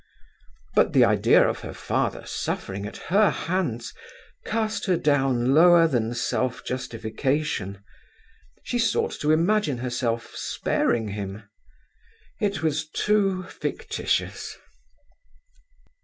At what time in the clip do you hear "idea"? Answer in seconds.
1.05-1.47